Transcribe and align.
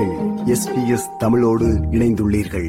நீங்கள் 0.00 0.58
எஸ்பிஎஸ் 0.58 1.16
தமிழோடு 1.18 1.66
இணைந்துள்ளீர்கள். 1.66 2.68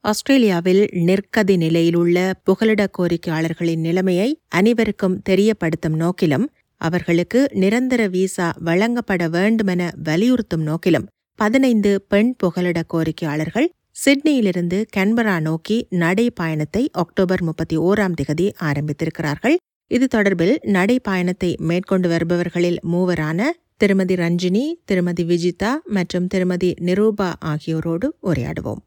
ஆஸ்திரேலியாவில் 0.00 0.88
நெற்கதி 0.94 1.56
நிலையிலுள்ள 1.56 2.34
புகலிட 2.44 2.86
கோரிக்கையாளர்களின் 2.98 3.76
நிலைமையை 3.76 4.40
அனைவருக்கும் 4.48 5.22
தெரியப்படுத்தும் 5.28 5.96
நோக்கிலும் 5.96 6.46
அவர்களுக்கு 6.76 7.48
நிரந்தர 7.52 8.06
விசா 8.06 8.54
வழங்கப்பட 8.58 9.28
வேண்டுமென 9.28 9.92
வலியுறுத்தும் 10.04 10.62
நோக்கிலும் 10.62 11.06
பதினைந்து 11.34 12.04
பெண் 12.08 12.34
புகலிட 12.36 12.82
கோரிக்கையாளர்கள் 12.94 13.68
சிட்னியிலிருந்து 14.04 14.84
கன்பரா 14.96 15.40
நோக்கி 15.40 15.86
நடைப்பயணத்தை 15.90 16.86
அக்டோபர் 16.90 17.42
முப்பத்தி 17.42 17.78
ஓராம் 17.78 18.14
திகதி 18.22 18.50
ஆரம்பித்திருக்கிறார்கள். 18.60 19.54
இது 19.86 20.08
தொடர்பில் 20.14 20.58
நடைப்பயணத்தை 20.62 21.56
மேற்கொண்டு 21.56 22.08
வருபவர்களில் 22.08 22.78
மூவரான 22.80 23.52
திருமதி 23.82 24.14
ரஞ்சினி 24.14 24.62
திருமதி 24.84 25.24
விஜிதா 25.24 25.68
மற்றும் 25.84 26.26
திருமதி 26.26 26.74
நிரூபா 26.80 27.34
ஆகியோரோடு 27.44 28.06
உரையாடுவோம். 28.22 28.80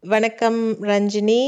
வணக்கம் 0.00 0.58
ரஞ்சினி 0.80 1.38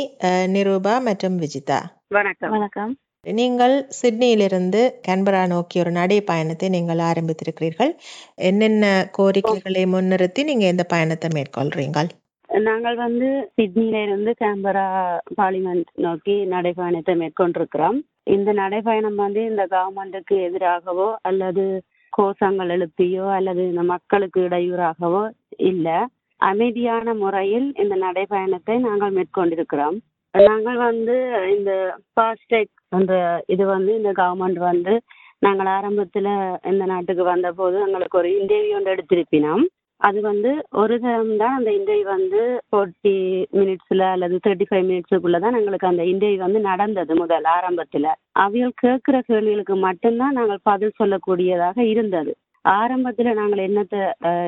நிரூபா 0.46 0.98
மற்றும் 0.98 1.40
விஜிதா. 1.40 1.80
வணக்கம். 2.08 2.50
வணக்கம். 2.50 2.96
நீங்கள் 3.22 3.86
சிட்னியிலிருந்து 4.02 4.90
கேன்பரா 5.08 5.46
நோக்கி 5.46 5.80
ஒரு 5.80 5.90
நடை 5.90 6.20
பயணத்தை 6.20 6.68
நீங்கள் 6.68 6.98
ஆரம்பித்திருக்கிறீர்கள். 6.98 7.92
என்னென்ன 8.34 9.08
கோரிக்கைகளை 9.12 9.84
முன்னிறுத்தி 9.84 10.44
நீங்க 10.44 10.66
இந்த 10.66 10.84
பயணத்தை 10.84 11.30
மேற்கொள்றீங்கள்? 11.34 12.08
நாங்கள் 12.48 12.96
வந்து 12.96 13.52
சிட்னில 13.56 14.02
இருந்து 14.02 14.34
கேம்பரா 14.40 15.18
பார்லிமெண்ட் 15.36 15.88
நோக்கி 15.94 16.32
நடைபயணத்தை 16.32 17.14
மேற்கொண்டிருக்கிறோம். 17.22 17.98
இந்த 18.26 18.50
நடைபயணம் 18.52 19.18
வந்து 19.24 19.40
இந்த 19.50 19.62
கவர்மெண்ட்டுக்கு 19.74 20.36
எதிராகவோ 20.48 21.08
அல்லது 21.28 21.64
கோஷங்கள் 22.12 22.70
எழுப்பியோ 22.76 23.24
அல்லது 23.38 23.62
இந்த 23.70 23.82
மக்களுக்கு 23.92 24.40
இடையூறாகவோ 24.40 25.22
இல்லை. 25.70 25.98
அமைதியான 26.40 27.14
முறையில் 27.14 27.68
இந்த 27.82 27.94
நடைபயணத்தை 27.96 28.74
நாங்கள் 28.86 29.14
மேற்கொண்டிருக்கிறோம். 29.16 29.96
நாங்கள் 30.34 30.78
வந்து 30.88 31.14
இந்த 31.56 31.72
ஃபாஸ்டேக் 32.12 32.74
என்ற 32.96 33.14
இது 33.46 33.64
வந்து 33.66 33.92
இந்த 34.00 34.10
கவர்மெண்ட் 34.20 34.60
வந்து 34.70 34.94
நாங்கள் 35.38 35.70
ஆரம்பத்தில் 35.76 36.32
இந்த 36.70 36.84
நாட்டுக்கு 36.92 37.24
வந்தபோது 37.24 37.76
எங்களுக்கு 37.86 38.18
ஒரு 38.20 38.28
இன்டர்வியூ 38.40 38.76
ஒன்று 38.78 38.94
எடுத்திருப்பினோம். 38.94 39.64
அது 40.00 40.18
வந்து 40.28 40.50
ஒரு 40.80 40.94
தரம் 41.04 41.30
தான் 41.42 41.54
அந்த 41.58 41.70
இன்டர்வியூ 41.76 42.06
வந்து 42.14 42.40
ஃபோர்ட்டி 42.68 43.14
மினிட்ஸில் 43.58 44.04
அல்லது 44.12 44.36
தேர்ட்டி 44.44 44.66
ஃபைவ் 44.70 44.84
மினிட்ஸுக்குள்ளே 44.88 45.38
தான் 45.44 45.58
எங்களுக்கு 45.60 45.88
அந்த 45.90 46.02
இன்டர்வியூ 46.12 46.42
வந்து 46.44 46.60
நடந்தது 46.70 47.14
முதல் 47.20 47.46
ஆரம்பத்தில். 47.56 48.10
அவியல் 48.44 48.80
கேட்குற 48.82 49.18
கேள்விகளுக்கு 49.28 49.76
மட்டும்தான் 49.86 50.36
நாங்கள் 50.38 50.66
பதில் 50.70 50.98
சொல்லக்கூடியதாக 51.00 51.78
இருந்தது. 51.92 52.34
ஆரம்பத்தில் 52.64 53.38
நாங்கள் 53.40 53.64
என்னத்தை 53.68 54.00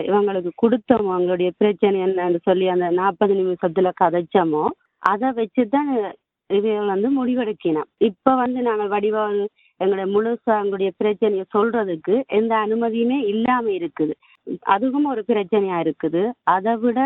இவங்களுக்கு 0.09 0.53
கொடுத்தோமோ 0.63 1.11
அவங்களுடைய 1.17 1.51
பிரச்சனை 1.61 1.99
என்னன்னு 2.07 2.41
சொல்லி 2.49 2.67
அந்த 2.75 2.87
நாற்பது 3.01 3.35
நிமிஷத்தில் 3.41 3.99
கதைச்சோமோ 4.03 4.65
அதை 5.13 5.29
வச்சு 5.39 5.65
தான் 5.77 5.91
இவைகள் 6.51 6.93
வந்து 6.93 7.09
முடிவெடுக்கணும் 7.19 7.89
இப்போ 8.09 8.33
வந்து 8.43 8.61
நாங்கள் 8.69 8.93
வடிவா 8.95 9.25
எங்களுடைய 9.81 10.07
முழுசாக 10.15 10.63
எங்களுடைய 10.63 10.91
பிரச்சனையை 11.01 11.45
சொல்கிறதுக்கு 11.57 12.15
எந்த 12.39 12.53
அனுமதியுமே 12.65 13.19
இல்லாமல் 13.33 13.77
இருக்குது. 13.79 14.15
அதுவும் 14.75 15.05
ஒரு 15.05 15.23
பிரச்சனையா 15.29 15.79
இருக்குது. 15.85 16.23
அதை 16.55 16.75
விட 16.77 17.01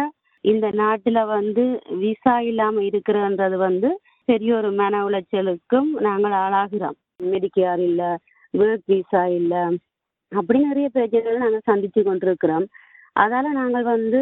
இந்த 0.45 0.67
நாட்டுல 0.83 1.19
வந்து 1.27 1.65
விசா 2.03 2.35
இல்லாம 2.41 2.83
இருக்கிறன்றது 2.83 3.57
வந்து 3.57 3.89
பெரிய 4.29 4.51
ஒரு 4.57 4.71
மன 4.73 5.01
உளைச்சலுக்கும் 5.09 5.91
நாங்கள் 6.01 6.35
ஆளாகிறோம். 6.45 6.97
மெடிக்கேர் 7.33 7.83
இல்ல 7.89 8.03
ஒர்க் 8.55 8.87
விசா 8.87 9.23
இல்ல 9.39 9.55
அப்படி 10.33 10.59
நிறைய 10.59 10.89
பிரச்சனைகள் 10.89 11.43
நாங்கள் 11.45 11.69
சந்திச்சு 11.71 12.03
கொண்டிருக்கிறோம். 12.03 12.67
அதால 13.17 13.47
நாங்கள் 13.53 13.87
வந்து 13.95 14.21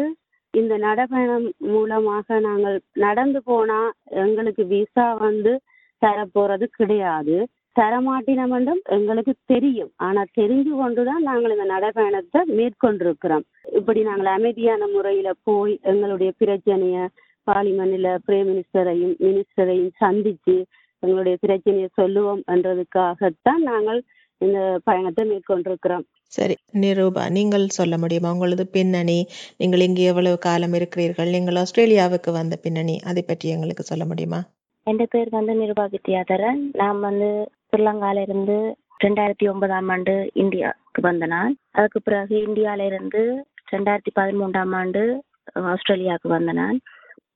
இந்த 0.53 0.73
நடைப்பயணம் 0.77 1.47
மூலமாக 1.73 2.39
நாங்கள் 2.39 2.77
நடந்து 3.05 3.39
போனா 3.43 3.79
எங்களுக்கு 4.23 4.63
விசா 4.65 5.13
வந்து 5.25 5.53
தரப்போறது 6.01 6.65
கிடையாது. 6.79 7.37
தரமாட்டினம் 7.75 8.53
என்றும் 8.57 8.81
எங்களுக்கு 8.95 9.33
தெரியும். 9.51 9.91
ஆனா 10.07 10.21
தெரிஞ்சு 10.39 10.73
கொண்டுதான் 10.81 11.27
நாங்கள் 11.29 11.53
இந்த 11.55 11.67
நடைபயணத்தை 11.73 12.41
மேற்கொண்டிருக்கிறோம். 12.59 13.45
இப்படி 13.79 14.01
நாங்கள் 14.09 14.29
அமைதியான 14.37 14.87
முறையில 14.95 15.31
போய் 15.49 15.73
எங்களுடைய 15.91 16.31
பிரச்சனைய 16.41 17.07
பார்லிமெண்ட்ல 17.47 18.09
பிரைம் 18.25 18.49
மினிஸ்டரையும் 18.49 19.13
மினிஸ்டரையும் 19.27 19.93
சந்திச்சு 20.03 20.57
எங்களுடைய 21.03 21.35
பிரச்சனையை 21.45 21.87
சொல்லுவோம் 21.99 22.41
என்றதுக்காகத்தான் 22.53 23.61
நாங்கள் 23.69 24.01
இந்த 24.41 24.59
பயணத்தை 24.87 25.23
மேற்கொண்டிருக்கிறோம். 25.31 26.05
சரி 26.37 26.55
நிரூபா 26.83 27.23
நீங்கள் 27.37 27.65
சொல்ல 27.77 27.95
முடியுமா? 28.03 28.29
உங்களது 28.35 28.65
பின்னணி 28.75 29.17
நீங்கள் 29.61 29.85
இங்கே 29.87 30.03
எவ்வளவு 30.11 30.37
காலம் 30.47 30.75
இருக்கிறீர்கள்? 30.79 31.33
நீங்கள் 31.35 31.59
ஆஸ்திரேலியாவுக்கு 31.61 32.31
வந்த 32.39 32.57
பின்னணி 32.65 32.95
அதை 33.11 33.23
பற்றி 33.29 33.49
எங்களுக்கு 33.55 33.83
சொல்ல 33.91 34.05
முடியுமா? 34.11 34.39
என் 34.87 35.01
பேர் 35.15 35.29
வந்து 35.37 35.53
நிருபா 35.61 35.85
வித்யாதரன். 35.95 36.61
நான் 36.81 36.99
வந்து 37.07 37.29
ஸ்ரீலங்கால 37.73 38.21
இருந்து 38.21 38.55
ரெண்டாயிரத்தி 39.03 39.45
ஒன்பதாம் 39.49 39.89
ஆண்டு 39.89 40.31
இந்தியாவுக்கு 40.33 41.01
வந்த 41.01 41.25
நான். 41.25 41.53
அதுக்கு 41.71 42.01
பிறகு 42.01 42.35
இந்தியால 42.47 42.85
இருந்து 42.85 43.45
ரெண்டாயிரத்தி 43.71 44.11
பதிமூன்றாம் 44.19 44.75
ஆண்டு 44.75 45.23
ஆஸ்திரேலியாவுக்கு 45.59 46.27
வந்த 46.27 46.51
நான். 46.51 46.79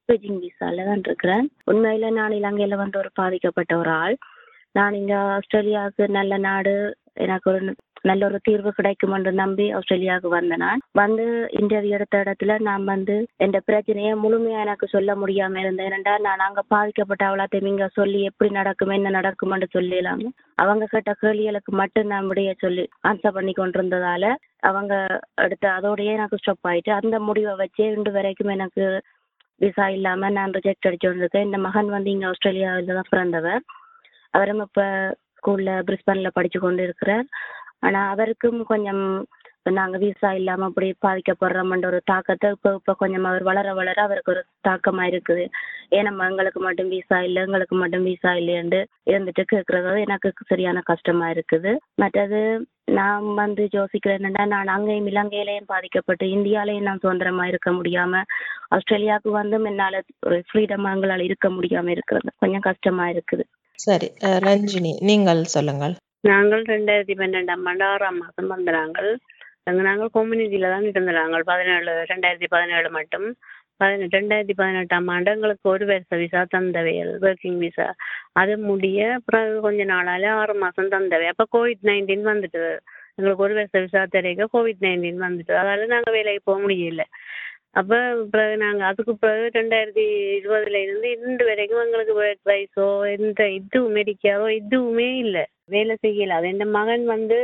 பீஜிங் 0.08 0.40
விசால 0.40 0.84
தான் 0.86 1.02
இருக்கிறேன். 1.06 1.46
உண்மையில 1.72 2.12
நான் 2.12 2.32
இலங்கையில 2.32 2.76
வந்து 2.76 2.98
ஒரு 2.98 3.10
பாதிக்கப்பட்ட 3.14 3.78
ஒரு 3.78 3.90
ஆள். 3.90 4.18
நான் 4.72 4.94
இங்க 4.94 5.16
ஆஸ்திரேலியாவுக்கு 5.16 6.08
நல்ல 6.08 6.38
நாடு 6.38 6.96
எனக்கு 7.14 7.52
ஒரு 7.52 7.76
நல்ல 8.06 8.22
ஒரு 8.26 8.40
தீர்வு 8.44 8.72
கிடைக்கும் 8.72 9.14
என்று 9.18 9.32
நம்பி 9.34 9.66
ஆஸ்திரேலியாவுக்கு 9.74 10.30
வந்த 10.36 10.56
நான் 10.56 10.82
வந்து 10.94 11.26
இன்டர்வியூ 11.60 11.96
எடுத்த 11.98 12.16
இடத்துல 12.24 12.58
நான் 12.60 12.84
வந்து 12.84 13.16
எந்த 13.38 13.58
பிரச்சனையை 13.66 14.12
முழுமையா 14.16 14.60
எனக்கு 14.66 14.88
சொல்ல 14.88 15.12
முடியாம 15.16 15.60
இருந்தேன். 15.60 15.88
ஏனென்றா 15.90 16.16
நான் 16.28 16.46
அங்க 16.48 16.64
பாதிக்கப்பட்ட 16.68 17.24
அவளாத்தையும் 17.30 17.72
இங்க 17.74 17.88
சொல்லி 17.94 18.22
எப்படி 18.24 18.52
நடக்கும் 18.52 18.96
என்ன 18.98 19.14
நடக்கும்னு 19.18 19.70
சொல்லிடலாம 19.76 20.32
அவங்க 20.56 20.86
கேட்ட 20.86 21.14
கேள்விகளுக்கு 21.22 21.72
மட்டும் 21.74 22.12
நான் 22.14 22.30
விடைய 22.32 22.52
சொல்லி 22.58 22.86
ஆன்சர் 23.08 23.36
பண்ணி 23.38 23.54
கொண்டிருந்ததால 23.54 24.26
அவங்க 24.70 24.94
எடுத்த 25.46 25.66
அதோடயே 25.70 26.14
எனக்கு 26.14 26.40
ஸ்டாப் 26.40 26.68
ஆயிட்டு 26.68 26.92
அந்த 26.92 27.16
முடிவை 27.20 27.54
வச்சே 27.62 27.88
இன்று 27.98 28.12
வரைக்கும் 28.12 28.56
எனக்கு 28.58 28.86
விசா 29.62 29.86
இல்லாம 29.90 30.30
நான் 30.30 30.56
ரிஜெக்ட் 30.58 30.88
அடிச்சு 30.88 31.10
வந்திருக்கேன் 31.10 31.48
இந்த 31.48 31.58
மகன் 31.58 31.90
வந்து 31.90 32.10
இங்க 32.10 32.26
ஆஸ்திரேலியாவில் 32.28 32.98
தான் 32.98 33.12
பிறந்தவர். 33.14 33.62
அவரும் 34.34 34.64
இப்ப 34.66 34.82
ஸ்கூல்ல 35.38 35.72
பிரிஸ்பன்ல 35.88 36.30
படிச்சு 36.34 36.60
கொண்டு 36.60 36.84
இருக்கிறார். 36.84 37.28
ஆனா 37.86 38.00
அவருக்கும் 38.14 38.60
கொஞ்சம் 38.74 39.04
நாங்க 39.78 39.98
விசா 39.98 40.30
இல்லாம 40.32 40.66
அப்படி 40.70 40.88
பாதிக்கப்படுறோம்ன்ற 41.06 41.88
ஒரு 41.92 42.00
தாக்கத்தை 42.12 42.48
இப்ப 42.56 42.74
இப்ப 42.80 42.94
கொஞ்சம் 42.94 43.26
அவர் 43.30 43.44
வளர 43.44 43.68
வளர 43.74 43.98
அவருக்கு 44.04 44.34
ஒரு 44.34 44.42
தாக்கமா 44.68 45.04
இருக்குது. 45.12 45.46
ஏன் 45.96 46.06
நம்ம 46.08 46.28
எங்களுக்கு 46.30 46.60
மட்டும் 46.60 46.92
விசா 46.96 47.18
இல்லை 47.28 47.40
எங்களுக்கு 47.46 47.76
மட்டும் 47.76 48.06
விசா 48.10 48.32
இல்லையண்டு 48.34 48.80
இருந்துட்டு 49.12 49.44
கேட்கறது 49.54 50.04
எனக்கு 50.06 50.46
சரியான 50.52 50.84
கஷ்டமா 50.92 51.28
இருக்குது. 51.30 51.74
மற்றது 51.96 52.42
நான் 53.00 53.28
வந்து 53.34 53.64
யோசிக்கிறேன் 53.72 54.20
என்னன்னா 54.20 54.46
நான் 54.54 54.74
அங்கேயும் 54.76 55.10
இலங்கையிலையும் 55.12 55.72
பாதிக்கப்பட்டு 55.74 56.28
இந்தியாலையும் 56.28 56.88
நான் 56.90 57.04
சுதந்திரமா 57.04 57.46
இருக்க 57.48 57.72
முடியாம 57.72 58.24
ஆஸ்திரேலியாவுக்கு 58.78 59.32
வந்து 59.42 59.60
என்னால 59.72 60.04
ஒரு 60.28 60.40
ஃப்ரீடமா 60.50 60.92
எங்களால 60.96 61.28
இருக்க 61.30 61.50
முடியாம 61.50 61.92
இருக்கிறது. 61.98 62.30
கொஞ்சம் 62.44 62.68
கஷ்டமா 62.70 63.08
இருக்குது. 63.08 63.46
சரி 63.80 64.10
ரஞ்சினி 64.48 64.94
நீங்கள் 65.02 65.44
சொல்லுங்கள். 65.56 65.96
நாங்கள் 66.26 66.62
ரெண்டாயிரத்தி 66.72 67.16
பன்னெண்டாம் 67.20 67.66
ஆண்டு 67.70 67.84
ஆறாம் 67.86 68.20
மாதம் 68.22 68.52
வந்த 68.52 68.70
நாங்கள் 68.78 69.10
அங்க 69.70 69.82
நாங்கள் 69.88 70.14
கம்யூனிட்டியில 70.16 70.70
தான் 70.74 70.88
இருந்த 70.92 71.12
நாங்கள் 71.20 71.44
பதினேழு 71.50 71.92
ரெண்டாயிரத்தி 72.12 72.48
பதினேழு 72.56 72.90
மட்டும். 72.98 73.28
பதினெட்டு 73.82 74.18
ரெண்டாயிரத்தி 74.18 74.56
பதினெட்டாம் 74.60 75.08
ஆண்டு 75.14 75.30
எங்களுக்கு 75.36 75.66
ஒரு 75.74 75.86
வருஷ 75.86 76.18
விசா 76.22 76.42
தந்தவையல் 76.54 77.14
ஒர்க்கிங் 77.22 77.60
விசா 77.64 77.88
அது 78.42 78.54
முடிய 78.70 79.00
பிறகு 79.28 79.56
கொஞ்ச 79.68 79.84
நாளால 79.94 80.30
ஆறு 80.42 80.56
மாதம் 80.64 80.94
தந்தவை. 80.96 81.28
அப்போ 81.34 81.46
கோவிட் 81.56 81.84
நைன்டீன் 81.92 82.26
வந்துட்டு 82.32 82.64
எங்களுக்கு 83.18 83.46
ஒரு 83.48 83.56
வருஷ 83.60 83.74
விசா 83.86 84.04
தெரியக்க 84.16 84.48
கோவிட் 84.56 84.86
நைன்டீன் 84.88 85.22
வந்துட்டு. 85.28 85.54
அதால் 85.62 85.94
நாங்கள் 85.96 86.16
வேலைக்கு 86.18 86.44
போக 86.50 86.60
முடியல. 86.66 87.04
அப்போ 87.76 87.98
பிறகு 88.34 88.56
நாங்கள் 88.64 88.88
அதுக்கு 88.90 89.14
பிறகு 89.24 89.46
ரெண்டாயிரத்தி 89.58 90.04
இருபதுல 90.38 90.80
இருந்து 90.86 91.08
இன்று 91.16 91.46
வரைக்கும் 91.50 91.82
எங்களுக்கு 91.86 92.14
ஒர்க் 92.22 92.50
வைஸோ 92.52 92.86
எந்த 93.16 93.42
இதுவும் 93.58 93.96
மெடிக்காவோ 93.98 94.46
எதுவுமே 94.60 95.08
இல்லை. 95.24 95.44
வேலை 95.74 95.94
செய்யல. 96.06 96.36
அது 96.40 96.48
என் 96.52 96.76
மகன் 96.78 97.06
வந்து 97.14 97.38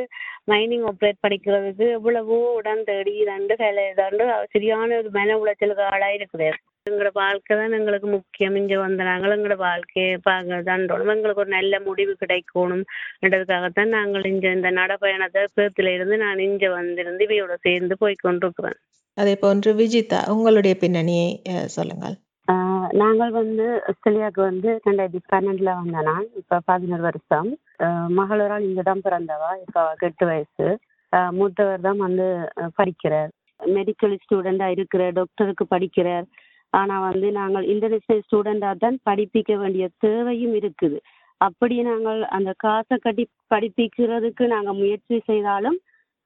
மைனிங் 0.51 0.85
ஆப்ரேட் 0.91 1.23
படிக்கிறதுக்கு 1.25 1.85
எவ்வளவோ 1.97 2.37
உடன் 2.59 2.83
தேடி 2.89 3.13
இதாண்டு 3.23 3.55
வேலை 3.63 3.83
தாண்டு 3.99 4.25
சரியான 4.53 4.97
ஒரு 5.01 5.09
மன 5.17 5.37
உளைச்சலுக்கு 5.41 5.83
ஆளாக 5.89 6.17
இருக்கிறார் 6.19 6.59
எங்களோட 6.87 7.11
வாழ்க்கை 7.21 7.55
தான் 7.57 7.75
எங்களுக்கு 7.79 8.07
முக்கியம். 8.15 8.55
இங்கே 8.61 8.77
வந்த 8.83 9.01
நாங்கள் 9.09 9.35
எங்களோட 9.35 9.57
வாழ்க்கையை 9.67 10.13
பார்க்க 10.29 10.61
தாண்டோம் 10.69 11.11
எங்களுக்கு 11.15 11.43
ஒரு 11.43 11.53
நல்ல 11.57 11.73
முடிவு 11.87 12.15
கிடைக்கணும் 12.23 12.85
என்றதுக்காகத்தான் 13.25 13.93
நாங்கள் 13.97 14.29
இங்கே 14.31 14.51
இந்த 14.57 14.71
நடைப்பயணத்தை 14.79 15.43
பேர்த்துல 15.59 15.93
இருந்து 15.97 16.17
நான் 16.25 16.45
இங்கே 16.47 16.71
வந்திருந்து 16.79 17.27
இவையோட 17.27 17.55
சேர்ந்து 17.67 17.97
போய் 18.03 18.23
கொண்டிருக்கிறேன். 18.25 18.79
அதே 19.17 19.33
போன்று 19.37 19.71
விஜிதா 19.73 20.19
உங்களுடைய 20.31 20.73
பின்னணியை 20.81 21.29
அஹ், 21.51 21.67
சொல்லுங்கள். 21.67 22.15
ஆஹ் 22.47 22.87
நாங்கள் 22.93 23.31
வந்து 23.31 23.65
ஆஸ்திரேலியாவுக்கு 23.89 24.41
வந்து 24.41 24.69
ரெண்டாயிரத்தி 24.85 25.21
பன்னெண்டுல 25.33 25.73
வந்த 25.75 26.01
நான் 26.01 26.27
இப்ப 26.35 26.61
பதினோரு 26.65 27.01
வருஷம். 27.01 27.49
ஆஹ் 27.79 28.09
மகளோரால் 28.17 28.67
இங்கதான் 28.67 29.03
பிறந்தவா? 29.05 29.51
இப்ப 29.63 29.77
அவளுக்கு 29.81 30.07
எட்டு 30.07 30.25
வயசு. 30.25 30.67
ஆஹ் 31.13 31.31
மூத்தவர் 31.31 31.81
தான் 31.81 31.97
வந்து 31.97 32.27
படிக்கிறார். 32.75 33.31
மெடிக்கல் 33.59 34.15
ஸ்டூடெண்டா 34.23 34.67
இருக்கிற 34.67 35.11
டாக்டருக்கு 35.11 35.65
படிக்கிறார். 35.67 36.25
ஆனா 36.73 36.95
வந்து 37.01 37.27
நாங்கள் 37.31 37.65
இன்டர்நேஷனல் 37.65 38.25
ஸ்டூடெண்டா 38.25 38.71
தான் 38.77 38.97
படிப்பிக்க 39.03 39.55
வேண்டிய 39.57 39.85
தேவையும் 39.99 40.55
இருக்குது. 40.55 40.97
அப்படி 41.41 41.75
நாங்கள் 41.83 42.19
அந்த 42.29 42.51
காசை 42.57 42.97
கட்டி 42.99 43.23
படிப்பிக்கிறதுக்கு 43.53 44.43
நாங்க 44.47 44.71
முயற்சி 44.73 45.15
செய்தாலும் 45.27 45.77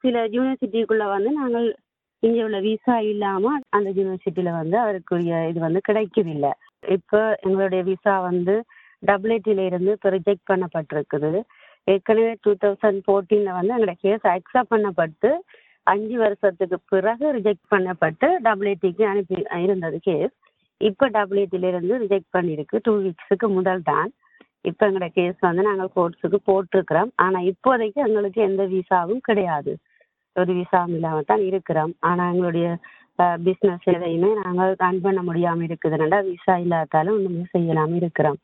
சில 0.03 0.23
யூனிவர்சிட்டிக்குள்ள 0.33 1.03
வந்து 1.07 1.29
நாங்கள் 1.33 1.67
இங்க 2.23 2.39
உள்ள 2.45 2.59
விசா 2.67 2.95
இல்லாம 3.11 3.51
அந்த 3.77 3.89
யூனிவர்சிட்டியில 3.97 4.51
வந்து 4.61 4.77
அவருக்குரிய 4.83 5.33
இது 5.49 5.59
வந்து 5.65 5.81
கிடைக்கவில்லை. 5.87 6.51
இப்போ 6.95 7.19
எங்களுடைய 7.45 7.81
விசா 7.91 8.13
வந்து 8.29 8.55
டபிள்யூடில 9.03 9.65
இருந்து 9.69 9.91
இப்போ 9.97 10.09
ரிஜெக்ட் 10.17 10.49
பண்ணப்பட்டிருக்குது. 10.51 11.41
ஏற்கனவே 11.87 12.31
டூ 12.43 12.51
தௌசண்ட் 12.63 13.01
ஃபோர்டீன்ல 13.05 13.51
வந்து 13.57 13.73
எங்களோட 13.75 13.95
கேஸ் 14.05 14.25
அக்செப்ட் 14.35 14.73
பண்ணப்பட்டு 14.73 15.31
அஞ்சு 15.87 16.15
வருஷத்துக்கு 16.23 16.77
பிறகு 16.91 17.25
ரிஜெக்ட் 17.37 17.67
பண்ணப்பட்டு 17.73 18.27
டபிள்யூடிக்கு 18.45 19.03
அனுப்பி 19.11 19.35
இருந்தது 19.65 19.97
கேஸ் 20.09 20.33
இப்போ 20.81 21.05
டபிள்யூடில 21.17 21.67
இருந்து 21.71 21.95
ரிஜெக்ட் 22.03 22.31
பண்ணியிருக்கு. 22.37 22.77
டூ 22.85 22.93
வீக்ஸுக்கு 23.03 23.47
முதல் 23.57 23.83
தான். 23.91 24.09
இப்போ 24.69 24.83
எங்களோட 24.87 25.07
கேஸ் 25.17 25.37
வந்து 25.47 25.63
நாங்கள் 25.67 25.91
கோர்ட்ஸுக்கு 25.95 26.39
போட்டிருக்கிறோம். 26.49 27.11
ஆனால் 27.25 27.47
இப்போதைக்கு 27.51 27.99
எங்களுக்கு 28.07 28.39
எந்த 28.49 28.63
விசாவும் 28.73 29.21
கிடையாது. 29.27 29.73
ஒரு 30.35 30.53
விசாவும் 30.59 30.95
இல்லாம 30.97 31.21
தான் 31.23 31.43
இருக்கிறோம். 31.49 31.93
ஆனா 32.09 32.23
எங்களுடைய 32.31 32.67
பிசினஸ் 33.45 33.85
எதையுமே 33.91 34.29
நாங்கள் 34.41 34.71
ரன் 34.81 35.03
பண்ண 35.03 35.19
முடியாம 35.21 35.63
இருக்குதுனால 35.67 36.17
விசா 36.29 36.55
இல்லாதாலும் 36.63 37.17
ஒண்ணுமே 37.17 37.45
செய்யலாம 37.53 37.95
இருக்கிறோம். 37.95 38.37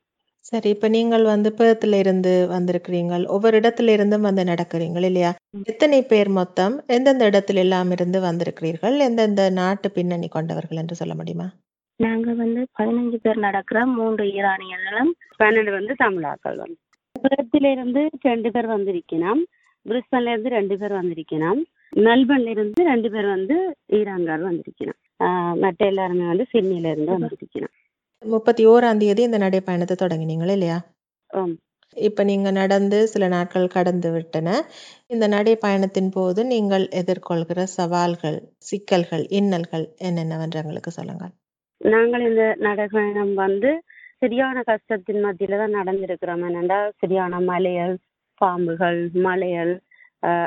சரி 0.45 0.69
இப்ப 0.75 0.87
நீங்கள் 0.89 1.25
வந்து 1.31 1.49
பேர்த்ல 1.57 1.97
இருந்து 2.03 2.31
வந்திருக்கிறீங்க 2.53 3.17
ஒவ்வொரு 3.35 3.55
இடத்துல 3.61 3.93
இருந்தும் 3.95 4.27
வந்து 4.27 4.43
நடக்கிறீங்க 4.43 5.01
இல்லையா? 5.01 5.31
எத்தனை 5.71 5.99
பேர் 6.03 6.29
மொத்தம் 6.37 6.75
எந்தெந்த 6.87 7.25
இடத்துல 7.29 7.63
எல்லாம் 7.65 7.91
இருந்து 7.91 8.19
வந்திருக்கிறீர்கள்? 8.19 8.95
எந்தெந்த 9.07 9.43
நாட்டு 9.59 9.89
பின்னணி 9.91 10.27
கொண்டவர்கள் 10.27 10.81
என்று 10.83 10.99
சொல்ல 11.01 11.15
முடியுமா? 11.15 11.47
நாங்க 11.99 12.33
வந்து 12.33 12.61
பதினஞ்சு 12.79 13.17
பேர் 13.25 13.45
நடக்கிறோம் 13.47 13.91
மூன்று 13.99 14.25
ஈரானியர்களும் 14.37 15.11
பன்னெண்டு 15.39 15.73
வந்து 15.77 15.95
தமிழாக்கள் 15.95 16.57
வந்து. 16.63 16.79
பேர்த்தில 17.15 17.71
இருந்து 17.71 18.01
ரெண்டு 18.29 18.51
பேர் 18.51 18.73
வந்திருக்கணும் 18.75 19.41
பிரிஸ்பன்ல 19.85 20.33
இருந்து 20.33 20.49
ரெண்டு 20.49 20.75
பேர் 20.77 20.99
வந்திருக்கணும் 20.99 21.61
மெல்பர்ன்ல 21.93 22.49
இருந்து 22.49 22.81
ரெண்டு 22.83 23.09
பேர் 23.09 23.27
வந்து 23.27 23.55
ஈரான்கார் 23.89 24.47
வந்திருக்கணும் 24.47 24.99
ஆஹ் 25.19 25.55
மற்ற 25.55 25.81
எல்லாருமே 25.85 26.25
வந்து 26.27 26.45
சிட்னில 26.53 26.91
இருந்து 26.93 27.15
வந்திருக்கணும் 27.15 27.73
முப்பத்தி 28.23 28.63
ஓராம் 28.67 28.97
தேதி 28.97 29.21
இந்த 29.23 29.37
நடைப்பயணத்தை 29.37 29.95
தொடங்கினீங்க 29.95 30.45
இல்லையா. 30.49 30.77
இப்ப 31.97 32.23
நீங்க 32.23 32.49
நடந்து 32.51 32.97
சில 33.07 33.27
நாட்கள் 33.27 33.65
கடந்து 33.67 34.09
விட்டன. 34.11 34.49
இந்த 35.09 35.25
நடைப்பயணத்தின் 35.27 36.11
போது 36.11 36.41
நீங்கள் 36.45 36.85
எதிர்கொள்கிற 36.99 37.63
சவால்கள் 37.73 38.37
சிக்கல்கள் 38.59 39.25
இன்னல்கள் 39.39 39.85
என்னென்னவென்று 39.99 40.61
எங்களுக்கு 40.61 40.91
சொல்லுங்க 40.91 41.25
நாங்கள் 41.81 42.23
இந்த 42.29 42.43
நடைபயணம் 42.59 43.33
வந்து 43.35 43.71
சரியான 44.19 44.63
கஷ்டத்தின் 44.63 45.21
மத்தியில 45.25 45.57
தான் 45.57 45.77
நடந்திருக்கிறோம். 45.79 46.43
என்னண்டா 46.49 46.79
சரியான 47.01 47.39
மலையல் 47.49 47.95
பாம்புகள் 48.41 48.99
மலையல் 49.21 49.73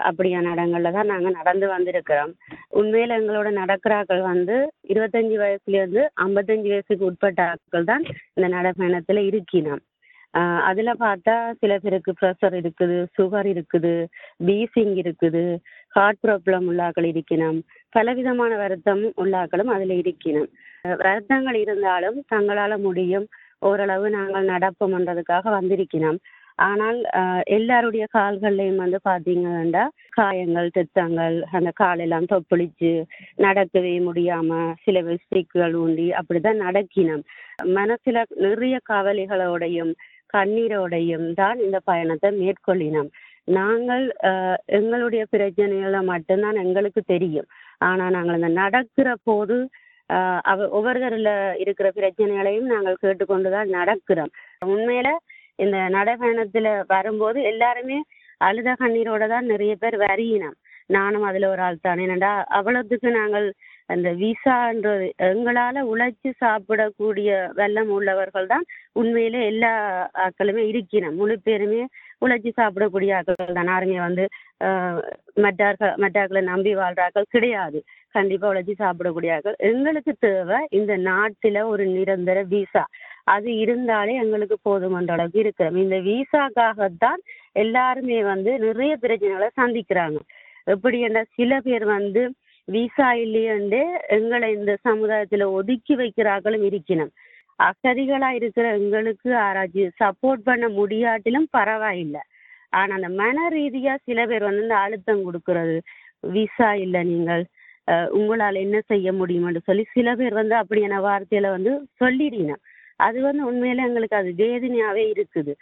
அப்படியான 0.08 0.52
இடங்கள்ல 0.54 0.92
தான் 0.92 1.10
நாங்க 1.12 1.30
நடந்து 1.30 1.66
வந்திருக்கிறோம். 1.68 2.32
உண்மையில 2.72 3.18
எங்களோட 3.20 3.48
நடக்கிறாக்கள் 3.60 4.22
வந்து 4.22 4.56
இருபத்தஞ்சு 4.88 5.38
வயசுல 5.42 5.78
இருந்து 5.80 6.02
ஐம்பத்தஞ்சு 6.26 6.68
வயசுக்கு 6.68 7.04
உட்பட்ட 7.04 7.42
ஆட்கள் 7.48 7.90
தான் 7.92 8.04
இந்த 8.34 8.48
நடப்பயணத்துல 8.48 9.22
இருக்கினோம். 9.30 9.82
ஆஹ் 10.34 10.60
அதுல 10.60 10.92
பார்த்தா 11.00 11.34
சில 11.52 11.72
பேருக்கு 11.78 12.12
ப்ரெஷர் 12.20 12.54
இருக்குது 12.60 12.96
சுகர் 13.18 13.48
இருக்குது 13.54 13.92
பீசிங் 14.46 14.94
இருக்குது 15.02 15.44
ஹார்ட் 15.94 16.22
ப்ராப்ளம் 16.24 16.64
உள்ளாக்கள் 16.70 17.06
இருக்கணும் 17.12 17.58
பலவிதமான 17.92 18.52
வருத்தம் 18.56 19.04
உள்ளாக்களும் 19.22 19.72
அதுல 19.74 19.94
இருக்கணும் 20.02 20.48
வருத்தங்கள் 21.02 21.58
இருந்தாலும் 21.64 22.18
தங்களால 22.34 22.72
முடியும். 22.78 23.26
ஓரளவு 23.62 24.06
நாங்கள் 24.10 24.48
நடப்போம்ன்றதுக்காக 24.48 25.50
வந்திருக்கிறோம் 25.50 26.18
ஆனால் 26.58 26.98
எல்லாருடைய 27.48 28.04
கால்கள்லையும் 28.16 28.82
வந்து 28.82 28.98
பாத்தீங்கன்னா 29.08 29.84
காயங்கள் 30.10 30.68
திட்டங்கள் 30.70 31.36
அந்த 31.52 31.70
காலெல்லாம் 31.74 32.28
தொப்பளிச்சு 32.32 32.92
நடக்கவே 33.38 33.94
முடியாம 34.00 34.50
சில 34.84 35.02
வெஸ்டிக்குகள் 35.02 35.74
ஊண்டி 35.74 36.06
அப்படிதான் 36.18 36.62
நடக்கினோம். 36.66 37.24
மனசுல 37.78 38.22
நிறைய 38.46 38.76
கவலைகளோடையும் 38.92 39.92
கண்ணீரோடையும் 40.34 41.28
தான் 41.32 41.58
இந்த 41.58 41.78
பயணத்தை 41.84 42.30
மேற்கொள்ளினோம். 42.40 43.10
நாங்கள் 43.48 44.04
எங்களுடைய 44.72 45.22
பிரச்சனைகளை 45.32 46.00
மட்டும்தான் 46.04 46.56
எங்களுக்கு 46.56 47.02
தெரியும். 47.06 47.48
ஆனா 47.80 48.04
நாங்கள் 48.10 48.38
இந்த 48.40 48.52
நடக்கிற 48.62 49.08
போது 49.24 49.56
ஆஹ் 50.10 50.40
அவ 50.42 50.64
ஒவ்வொருத்தருல 50.78 51.30
இருக்கிற 51.56 51.88
பிரச்சனைகளையும் 51.90 52.66
நாங்கள் 52.66 53.02
கேட்டுக்கொண்டுதான் 53.02 53.70
நடக்கிறோம். 53.76 54.32
உண்மையில 54.66 55.08
இந்த 55.58 55.76
நடைபயணத்துல 55.96 56.68
வரும்போது 56.86 57.38
எல்லாருமே 57.42 57.98
அழுத 58.40 58.70
கண்ணீரோட 58.80 59.24
தான் 59.28 59.46
நிறைய 59.46 59.72
பேர் 59.74 59.96
வரியினோம் 60.04 60.56
நானும் 60.90 61.22
அதுல 61.22 61.48
ஒரு 61.48 61.62
ஆள் 61.62 61.84
தானே. 61.86 62.02
என்னடா 62.06 62.32
அவ்வளவுக்கு 62.48 63.10
நாங்கள் 63.20 63.46
அந்த 63.88 64.08
விசான்றது 64.20 65.06
எங்களால 65.28 65.82
உழைச்சு 65.92 66.30
சாப்பிடக்கூடிய 66.42 67.28
வெள்ளம் 67.54 67.90
உள்ளவர்கள் 67.90 68.46
தான் 68.46 68.64
உண்மையிலே 68.92 69.40
எல்லா 69.46 69.72
ஆட்களுமே 70.24 70.62
இருக்கிறோம் 70.72 71.16
முழு 71.16 71.36
பேருமே 71.46 71.82
உழைச்சி 72.22 72.50
சாப்பிடக்கூடிய 72.56 73.16
ஆட்கள் 73.16 73.56
தான். 73.58 73.70
யாருமே 73.74 73.98
வந்து 74.00 74.24
ஆஹ் 74.66 75.00
மற்றார்கள் 75.44 75.94
மற்றாக்களை 76.04 76.42
நம்பி 76.42 76.72
வாழ்றாக்கள் 76.74 77.32
கிடையாது. 77.34 77.78
கண்டிப்பா 78.14 78.46
உழைச்சி 78.52 78.74
சாப்பிடக்கூடிய 78.78 79.34
ஆட்கள். 79.36 79.58
எங்களுக்கு 79.70 80.12
தேவை 80.26 80.60
இந்த 80.70 80.92
நாட்டில 81.10 81.64
ஒரு 81.72 81.86
நிரந்தர 81.96 82.38
விசா 82.52 82.84
அது 83.26 83.50
இருந்தாலே 83.62 84.14
எங்களுக்கு 84.22 84.56
போதுமன்ற 84.68 85.12
அளவுக்கு 85.16 85.38
இருக்கிறோம். 85.44 85.76
இந்த 85.82 85.96
விசாக்காகத்தான் 86.08 87.20
எல்லாருமே 87.62 88.18
வந்து 88.32 88.52
நிறைய 88.66 88.92
பிரச்சனைகளை 89.02 89.48
சந்திக்கிறாங்க. 89.60 90.18
எப்படி 90.74 90.98
என்ன 91.08 91.20
சில 91.36 91.52
பேர் 91.66 91.86
வந்து 91.96 92.22
விசா 92.68 93.08
இல்லையண்டு 93.24 93.80
எங்களை 94.16 94.48
இந்த 94.58 94.72
சமுதாயத்துல 94.88 95.46
ஒதுக்கி 95.58 95.94
வைக்கிறார்களும் 96.02 96.66
இருக்கணும் 96.70 97.12
அகதிகளா 97.58 98.28
இருக்கிற 98.38 98.66
எங்களுக்கு 98.78 99.28
ஆராய்ச்சி 99.46 99.82
சப்போர்ட் 100.02 100.46
பண்ண 100.48 100.66
முடியாட்டிலும் 100.78 101.48
பரவாயில்லை. 101.56 102.22
ஆனா 102.78 102.92
அந்த 102.98 103.10
மன 103.20 103.36
ரீதியா 103.56 103.92
சில 104.08 104.20
பேர் 104.30 104.48
வந்து 104.48 104.64
இந்த 104.66 104.76
அழுத்தம் 104.84 105.24
கொடுக்கறது 105.26 105.76
விசா 106.36 106.70
இல்லை 106.84 107.02
நீங்கள் 107.12 107.44
உங்களால் 107.88 108.16
உங்களால 108.18 108.60
என்ன 108.66 108.78
செய்ய 108.92 109.08
முடியும்னு 109.12 109.60
சொல்லி 109.68 109.84
சில 109.96 110.08
பேர் 110.20 110.34
வந்து 110.40 110.54
அப்படியான 110.60 111.00
வார்த்தையில 111.06 111.50
வந்து 111.56 111.72
சொல்லிடுறீங்க 112.02 112.54
அது 113.00 113.18
வந்து 113.28 113.42
உண்மையில 113.50 113.86
எங்களுக்கு 113.88 114.20
அது 114.20 114.30
வேதனையாவே 114.42 115.04
இருக்குது. 115.14 115.54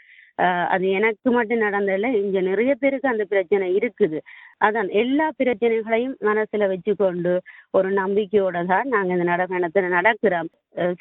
அது 0.74 0.84
எனக்கு 0.98 1.30
மட்டும் 1.36 1.62
நடந்ததில்ல 1.64 2.08
இங்க 2.20 2.38
நிறைய 2.48 2.72
பேருக்கு 2.82 3.12
அந்த 3.12 3.24
பிரச்சனை 3.32 3.66
இருக்குது. 3.78 4.18
அதான் 4.66 4.88
எல்லா 5.02 5.26
பிரச்சனைகளையும் 5.40 6.14
மனசுல 6.28 6.68
வச்சுக்கொண்டு 6.72 7.32
ஒரு 7.78 7.88
நம்பிக்கையோட 8.00 8.60
தான் 8.72 8.88
நாங்க 8.94 9.10
இந்த 9.16 9.26
நடக்கணத்துல 9.32 9.90
நடக்கிறோம். 9.98 10.48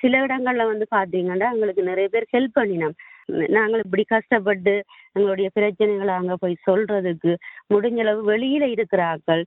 சில 0.02 0.14
இடங்கள்ல 0.26 0.66
வந்து 0.72 0.88
பாத்தீங்கன்னா 0.96 1.48
எங்களுக்கு 1.56 1.84
நிறைய 1.92 2.08
பேர் 2.16 2.32
ஹெல்ப் 2.36 2.58
பண்ணினோம். 2.60 2.96
நாங்கள் 3.58 3.84
இப்படி 3.84 4.04
கஷ்டப்பட்டு 4.14 4.74
எங்களுடைய 5.18 5.48
பிரச்சனைகளை 5.58 6.14
அங்க 6.20 6.34
போய் 6.42 6.56
சொல்றதுக்கு 6.68 7.32
முடிஞ்ச 7.74 8.00
அளவு 8.04 8.22
வெளியில 8.32 8.66
இருக்கிற 8.76 9.02
ஆக்கள் 9.14 9.44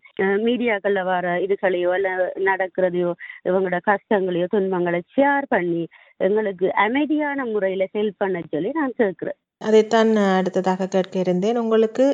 மீடியாக்கள்ல 0.46 1.02
வர 1.10 1.34
இதுகளையோ 1.46 1.90
இல்ல 1.98 2.10
நடக்கிறதையோ 2.48 3.10
இவங்களோட 3.48 3.80
கஷ்டங்களையோ 3.90 4.46
துன்பங்களை 4.54 5.00
ஷேர் 5.16 5.46
பண்ணி 5.54 5.82
எங்களுக்கு 6.20 6.66
அமைதியான 6.84 7.44
முறையில 7.44 7.86
ஹெல்ப் 7.94 8.18
பண்ண 8.18 8.42
சொல்லி 8.52 8.70
நான் 8.72 8.94
கேட்கிறேன் 8.96 9.38
அதைத்தான் 9.60 10.10
அடுத்ததாக 10.38 10.86
கேட்க 10.86 11.14
இருந்தேன். 11.18 11.58
உங்களுக்கு 11.58 12.04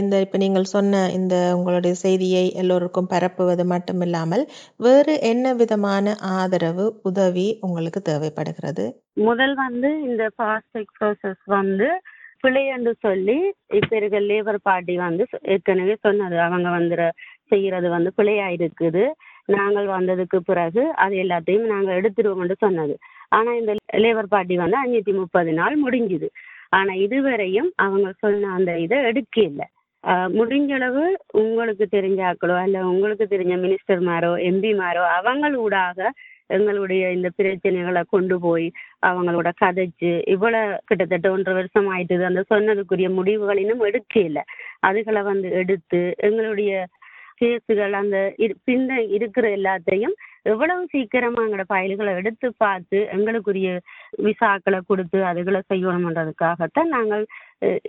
இந்த 0.00 0.14
இப்ப 0.20 0.38
நீங்கள் 0.38 0.72
சொன்ன 0.74 1.00
இந்த 1.10 1.34
உங்களுடைய 1.56 1.94
செய்தியை 2.02 2.44
எல்லோருக்கும் 2.54 3.08
பரப்புவது 3.10 3.64
மட்டுமில்லாமல் 3.64 4.44
வேறு 4.80 5.14
என்ன 5.30 5.54
விதமான 5.54 6.14
ஆதரவு 6.36 6.86
உதவி 7.02 7.46
உங்களுக்கு 7.60 8.02
தேவைப்படுகிறது? 8.02 8.84
முதல் 9.28 9.54
வந்து 9.54 9.90
இந்த 10.02 10.24
ஃபாஸ்டிக் 10.36 10.94
ப்ராசஸ் 10.98 11.42
வந்து 11.56 11.88
பிழைன்னு 12.44 12.92
சொல்லி 13.00 13.38
இப்ப 13.74 13.92
இருக்க 13.96 14.18
லேபர் 14.30 14.60
பார்ட்டி 14.62 14.96
வந்து 14.98 15.24
ஏற்கனவே 15.54 15.94
சொன்னது. 16.00 16.36
அவங்க 16.40 16.68
வந்து 16.70 16.96
செய்யறது 17.52 17.88
வந்து 17.88 18.10
பிழையா 18.18 18.46
இருக்குது. 18.58 19.04
நாங்கள் 19.48 19.88
வந்ததுக்கு 19.88 20.38
பிறகு 20.42 20.82
அது 20.96 21.14
எல்லாத்தையும் 21.24 21.66
நாங்க 21.66 21.90
எடுத்துருவோம்னு 22.00 22.56
சொன்னது. 22.58 22.94
ஆனா 23.28 23.50
இந்த 23.54 23.72
லேபர் 23.96 24.32
பார்ட்டி 24.34 24.56
வந்து 24.56 24.78
அஞ்சூத்தி 24.82 25.14
முப்பது 25.14 25.52
நாள் 25.52 25.76
முடிஞ்சுது. 25.84 26.28
ஆனா 26.68 26.92
இதுவரையும் 27.06 27.70
அவங்க 27.76 28.08
சொன்ன 28.18 28.52
அந்த 28.58 28.70
இதை 28.78 28.98
எடுக்க 29.04 29.36
இல்லை 29.42 29.66
முடிஞ்ச 30.38 30.70
அளவு 30.74 31.04
உங்களுக்கு 31.32 31.84
தெரிஞ்ச 31.94 32.20
ஆக்களோ 32.30 32.56
அல்ல 32.64 32.82
உங்களுக்கு 32.86 33.24
தெரிஞ்ச 33.32 33.54
மினிஸ்டர்மாரோ 33.64 34.32
எம்பிமாரோ 34.50 35.02
அவங்களூடாக 35.18 36.08
எங்களுடைய 36.56 37.04
இந்த 37.10 37.28
பிரச்சனைகளை 37.38 38.02
கொண்டு 38.08 38.36
போய் 38.40 38.66
அவங்களோட 39.06 39.48
கதைச்சு 39.62 40.12
இவ்வளவு 40.34 40.76
கிட்டத்தட்ட 40.84 41.30
ஒன்றரை 41.30 41.54
வருஷம் 41.54 41.88
ஆயிட்டுது. 41.94 42.22
அந்த 42.22 42.42
சொன்னதுக்குரிய 42.52 43.08
முடிவுகள் 43.16 43.62
இன்னும் 43.64 43.86
எடுக்க 43.88 44.14
இல்லை 44.20 44.44
அதுகளை 44.88 45.22
வந்து 45.22 45.50
எடுத்து 45.62 46.02
எங்களுடைய 46.28 46.84
கேஸுகள் 47.40 47.94
அந்த 48.00 48.16
பின்ன 48.66 48.98
இருக்கிற 49.16 49.46
எல்லாத்தையும் 49.58 50.14
எவ்வளவு 50.52 50.82
சீக்கிரமா 50.92 51.42
எங்களோட 51.44 51.64
ஃபைல்களை 51.70 52.12
எடுத்து 52.20 52.48
பார்த்து 52.56 52.98
எங்களுக்குரிய 53.16 53.68
விசாக்களை 54.26 54.80
கொடுத்து 54.86 55.18
அதுகளை 55.30 55.60
செய்யணும்ன்றதுக்காகத்தான் 55.72 56.90
நாங்கள் 56.96 57.24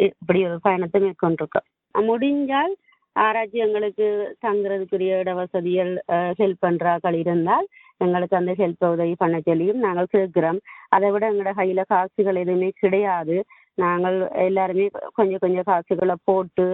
இப்படி 0.08 0.40
ஒரு 0.48 0.58
பயணத்தை 0.68 1.02
மேற்கொண்டிருக்கோம். 1.02 1.68
முடிஞ்சால் 1.96 2.74
ஆராய்ச்சி 3.16 3.60
எங்களுக்கு 3.66 4.08
தங்குறதுக்குரிய 4.46 5.20
இட 5.22 5.32
வசதிகள் 5.34 5.94
ஹெல்ப் 6.40 6.64
பண்றாக்கள் 6.66 7.16
இருந்தால் 7.22 7.68
எங்களுக்கு 8.06 8.36
அந்த 8.40 8.52
ஹெல்ப் 8.60 8.84
உதவி 8.88 9.16
பண்ண 9.22 9.38
சொல்லியும் 9.46 9.80
நாங்கள் 9.86 10.14
கேட்கிறோம். 10.16 10.60
அதை 10.96 11.08
விட 11.12 11.24
எங்களோட 11.32 11.54
கையில 11.62 11.84
காசுகள் 11.94 12.42
எதுவுமே 12.44 12.70
கிடையாது. 12.82 13.38
நாங்கள் 13.84 14.18
எல்லாருமே 14.48 14.86
கொஞ்சம் 15.18 15.42
கொஞ்சம் 15.44 15.68
காசுகளை 15.72 16.16
போட்டு 16.30 16.68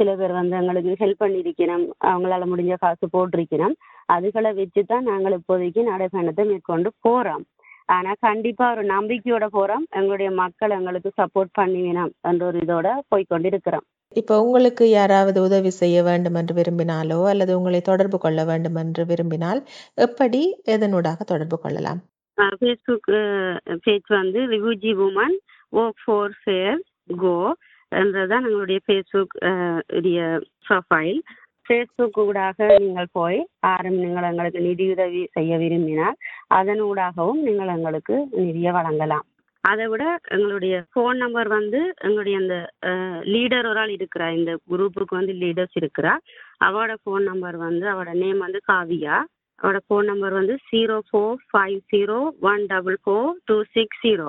சில 0.00 0.10
பேர் 0.20 0.38
வந்து 0.40 0.58
எங்களுக்கு 0.60 0.92
ஹெல்ப் 1.02 1.22
பண்ணியிருக்கிறோம் 1.22 1.86
அவங்களால 2.10 2.48
முடிஞ்ச 2.52 2.74
காசு 2.84 3.06
போட்டிருக்கிறோம் 3.14 3.74
அதுகளை 4.16 4.52
வச்சு 4.60 4.82
தான் 4.92 5.08
நாங்கள் 5.10 5.36
இப்போதைக்கு 5.38 5.82
நடைபயணத்தை 5.90 6.44
மேற்கொண்டு 6.50 6.90
போறோம். 7.06 7.44
ஆனா 7.96 8.10
கண்டிப்பா 8.26 8.64
ஒரு 8.74 8.82
நம்பிக்கையோட 8.92 9.46
போறோம். 9.56 9.84
எங்களுடைய 9.98 10.30
மக்கள் 10.42 10.76
எங்களுக்கு 10.76 11.10
சப்போர்ட் 11.20 11.50
பண்ணுவினோம் 11.60 12.12
என்ற 12.30 12.44
ஒரு 12.50 12.58
இதோட 12.66 12.88
போய்க்கொண்டு 13.12 13.48
இருக்கிறோம் 13.52 13.86
இப்போ 14.16 14.34
உங்களுக்கு 14.44 14.84
யாராவது 14.90 15.38
உதவி 15.46 15.70
செய்ய 15.80 15.98
வேண்டும் 16.06 16.36
என்று 16.40 16.54
விரும்பினாலோ 16.58 17.18
அல்லது 17.32 17.52
உங்களை 17.58 17.80
தொடர்பு 17.88 18.18
கொள்ள 18.24 18.40
வேண்டும் 18.48 18.78
என்று 18.82 19.02
விரும்பினால் 19.10 19.60
எப்படி 20.06 20.40
எதனூடாக 20.74 21.26
தொடர்பு 21.32 21.58
கொள்ளலாம்? 21.64 22.00
ஃபேஸ்புக் 22.60 23.10
பேஜ் 23.84 24.10
வந்து 24.20 24.40
refugee 24.54 24.92
women 25.06 25.36
work 25.72 26.00
for 26.04 26.34
fair 26.40 26.80
go 27.22 27.36
என்றதான் 27.92 28.46
எங்களுடைய 28.48 28.80
ஃபேஸ்புக் 28.86 29.36
உடைய 29.98 30.20
ப்ரொஃபைல் 30.66 31.20
ஃபேஸ்புக் 31.66 32.18
ஊடாக 32.22 32.68
நீங்கள் 32.82 33.10
போய் 33.12 33.40
ஆரம் 33.72 33.98
நீங்கள் 34.04 34.28
எங்களுக்கு 34.28 34.60
நிதியுதவி 34.68 35.20
செய்ய 35.36 35.58
விரும்பினால் 35.62 36.16
அதன் 36.58 36.82
ஊடாகவும் 36.86 37.42
நீங்கள் 37.48 37.74
எங்களுக்கு 37.74 38.14
நிதியை 38.44 38.72
வழங்கலாம். 38.78 39.26
அதை 39.64 39.84
விட 39.92 40.04
எங்களுடைய 40.34 40.74
ஃபோன் 40.92 41.18
நம்பர் 41.22 41.48
வந்து 41.48 41.80
எங்களுடைய 42.06 42.36
அந்த 42.42 42.56
லீடர் 43.32 43.68
ஒரு 43.70 43.80
ஆள் 43.82 43.92
இருக்கிறா 43.96 44.28
இந்த 44.38 44.52
குரூப்புக்கு 44.70 45.14
வந்து 45.18 45.34
லீடர்ஸ் 45.42 45.76
இருக்கிறா 45.80 46.14
அவரோட 46.66 46.94
ஃபோன் 47.02 47.24
நம்பர் 47.30 47.58
வந்து 47.66 47.86
அவரோட 47.92 48.14
நேம் 48.22 48.40
வந்து 48.46 48.60
காவியா. 48.70 49.16
அவரோட 49.58 49.80
ஃபோன் 49.86 50.08
நம்பர் 50.10 50.34
வந்து 50.38 50.54
zero 50.70 50.96
four 51.08 51.40
five 51.50 51.80
zero 51.92 52.18
one 52.50 52.62
double 52.66 52.98
four 53.04 53.30
two 53.44 53.56
six 53.76 54.00
zero 54.06 54.28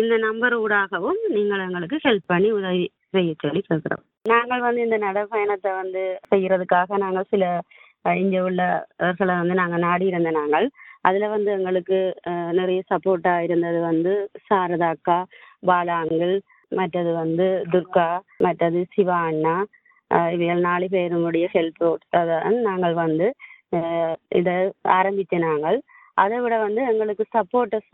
இந்த 0.00 0.14
நம்பர் 0.26 0.54
ஊடாகவும் 0.64 1.20
நீங்கள் 1.36 1.64
எங்களுக்கு 1.66 1.98
ஹெல்ப் 2.06 2.30
பண்ணி 2.32 2.48
உதவி 2.52 2.86
செய்ய 3.14 3.32
சொல்லி 3.42 3.60
சொல்கிறோம் 3.62 4.02
நாங்கள் 4.24 4.64
வந்து 4.66 4.80
இந்த 4.86 4.96
நடைப்பயணத்தை 4.98 5.70
வந்து 5.74 6.02
செய்யறதுக்காக 6.30 6.98
நாங்கள் 6.98 7.30
சில 7.30 7.44
இங்கே 8.18 8.40
உள்ளவர்களை 8.40 9.34
வந்து 9.36 9.54
நாங்கள் 9.54 9.84
நாடி 9.86 10.04
இருந்த 10.06 10.30
நாங்கள். 10.30 10.66
அதுல 11.02 11.26
வந்து 11.28 11.50
எங்களுக்கு 11.52 11.98
நிறைய 12.52 12.80
சப்போர்ட்டாக 12.90 13.44
இருந்தது 13.44 13.78
வந்து 13.80 14.12
சாரதா 14.48 14.88
அக்கா 14.94 15.18
பாலாங்கள் 15.62 16.34
மற்றது 16.72 17.10
வந்து 17.14 17.46
துர்கா 17.72 18.08
மற்றது 18.38 18.80
சிவா 18.94 19.18
அண்ணா 19.28 19.54
இவைகள் 20.34 20.66
நாலு 20.68 20.86
பேருடைய 20.88 21.46
ஹெல்ப் 21.54 21.84
தான் 22.12 22.58
நாங்கள் 22.68 22.94
வந்து 23.04 23.26
இதை 24.32 24.56
ஆரம்பிச்ச 24.98 25.38
நாங்கள். 25.46 25.78
அதை 26.22 26.36
விட 26.42 26.54
வந்து 26.64 26.80
எங்களுக்கு 26.90 27.24
சப்போர்ட்டர்ஸ் 27.36 27.90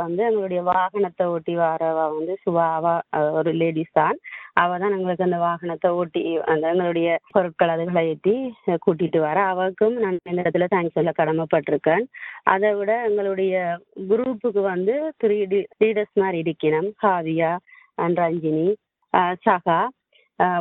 வந்து 0.00 0.22
எங்களுடைய 0.28 0.60
வாகனத்தை 0.70 1.24
ஓட்டி 1.34 1.54
வரவ 1.62 1.98
வந்து 2.16 2.34
சுபாவா 2.44 2.94
ஒரு 3.38 3.50
லேடிஸ் 3.60 3.98
தான். 4.00 4.16
அவ 4.62 4.78
தான் 4.82 4.94
எங்களுக்கு 4.96 5.26
அந்த 5.26 5.38
வாகனத்தை 5.46 5.90
ஓட்டி 6.00 6.22
அந்த 6.52 6.64
எங்களுடைய 6.72 7.08
பொருட்கள் 7.34 7.72
அதுகளை 7.74 8.02
ஏற்றி 8.12 8.34
கூட்டிகிட்டு 8.86 8.86
கூட்டிட்டு 8.86 9.20
வர. 9.26 9.38
அவருக்கும் 9.52 9.96
நான் 10.04 10.18
இந்த 10.30 10.40
இடத்துல 10.44 10.68
தேங்க்ஸ் 10.74 10.96
சொல்ல 10.98 11.12
கடமைப்பட்டிருக்கேன். 11.20 12.04
அதை 12.54 12.70
விட 12.78 12.90
எங்களுடைய 13.08 13.54
குரூப்புக்கு 14.10 14.64
வந்து 14.72 14.96
த்ரீ 15.22 15.38
லீடர்ஸ் 15.82 16.14
மாதிரி 16.22 16.40
இருக்கணும் 16.46 16.90
காவியா 17.04 17.52
அண்ட் 18.04 18.20
ரஞ்சினி 18.24 18.68
சகா 19.46 19.78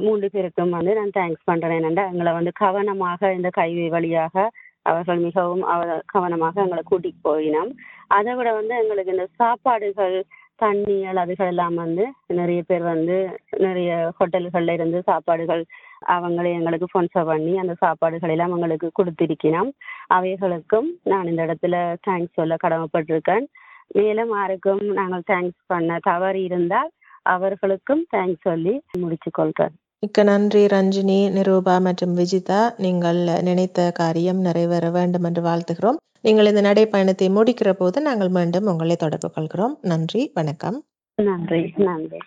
மூன்று 0.05 0.27
பேருக்கும் 0.33 0.75
வந்து 0.75 0.93
நான் 0.99 1.17
தேங்க்ஸ் 1.17 1.47
பண்றேன். 1.49 1.75
என்னென்னா 1.79 2.03
எங்களை 2.11 2.31
வந்து 2.37 2.51
கவனமாக 2.61 3.31
இந்த 3.37 3.49
கைவி 3.57 3.85
வழியாக 3.95 4.45
அவர்கள் 4.87 5.17
மிகவும் 5.17 5.63
அவ- 5.63 6.01
கவனமாக 6.05 6.61
எங்களை 6.61 6.83
கூட்டிட்டு 6.91 7.27
போயினோம். 7.27 7.71
அதை 8.07 8.35
விட 8.35 8.53
வந்து 8.53 8.77
எங்களுக்கு 8.77 9.11
இந்த 9.11 9.27
சாப்பாடுகள் 9.39 10.23
தண்ணிகள் 10.63 11.17
அதுகள் 11.17 11.47
எல்லாம் 11.47 11.75
வந்து 11.75 12.07
நிறைய 12.27 12.63
பேர் 12.67 12.81
வந்து 12.81 13.39
நிறைய 13.57 14.13
ஹோட்டல்கள்ல 14.19 14.73
இருந்து 14.73 15.03
சாப்பாடுகள் 15.05 15.63
அவங்களே 16.07 16.53
எங்களுக்கு 16.53 16.85
ஸ்பான்சர் 16.85 17.25
பண்ணி 17.25 17.57
அந்த 17.57 17.75
சாப்பாடுகள் 17.81 18.29
எல்லாம் 18.29 18.53
எங்களுக்கு 18.53 18.91
கொடுத்திருக்கிறோம். 19.03 19.71
அவைகளுக்கும் 20.13 20.89
நான் 21.03 21.27
இந்த 21.27 21.45
இடத்துல 21.45 21.95
தேங்க்ஸ் 22.09 22.33
சொல்ல 22.33 22.55
கடமைப்பட்டிருக்கேன். 22.67 23.45
மேலும் 23.87 24.29
யாருக்கும் 24.29 24.81
நாங்கள் 24.81 25.21
தேங்க்ஸ் 25.31 25.59
பண்ண 25.65 25.97
தவறு 26.01 26.43
இருந்தால் 26.43 26.89
அவர்களுக்கும் 27.21 28.05
தேங்க்ஸ் 28.15 28.41
சொல்லி 28.41 28.81
முடிச்சு 28.99 29.31
கொள்கிறேன். 29.31 29.75
மிக்க 29.99 30.23
நன்றி 30.23 30.65
ரஞ்சினி 30.65 31.31
நிரூபா 31.31 31.79
மற்றும் 31.79 32.17
விஜிதா. 32.17 32.73
நீங்கள் 32.77 33.21
நினைத்த 33.41 33.91
காரியம் 33.91 34.39
நிறைவேற 34.39 34.89
வேண்டும் 34.89 35.23
என்று 35.23 35.41
வாழ்த்துகிறோம். 35.41 35.95
நீங்கள் 36.21 36.45
இந்த 36.45 36.61
நடைப்பயணத்தை 36.61 37.27
முடிக்கிற 37.37 37.71
போது 37.71 38.01
நாங்கள் 38.01 38.29
மீண்டும் 38.29 38.65
உங்களை 38.65 38.95
தொடர்பு 38.95 39.31
கொள்கிறோம். 39.31 39.77
நன்றி 39.81 40.31
வணக்கம். 40.33 40.85
நன்றி 41.15 41.73
நன்றி. 41.77 42.17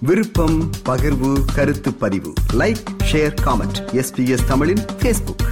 விருப்பம் 0.00 0.70
பகிர்வு 0.88 1.38
கருத்து 1.54 1.94
பதிவு. 1.94 2.32
லைக் 2.58 2.82
ஷேர் 3.12 3.34
காமெண்ட் 3.44 3.80
எஸ்பிஎஸ் 3.92 4.46
தமிழின் 4.48 4.84
ஃபேஸ்புக் 5.02 5.44